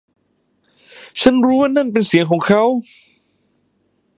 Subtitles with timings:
[1.21, 2.63] ฉันรู้ว่านั่นเป็นเสียงของเขา